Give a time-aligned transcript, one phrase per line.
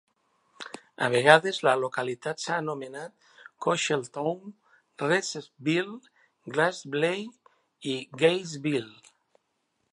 [1.07, 3.29] A vegades la localitat s'ha anomenat
[3.65, 4.41] Cocheltown,
[5.03, 5.95] Reeseville,
[6.55, 7.25] Glassley
[7.95, 8.95] i Gaysville.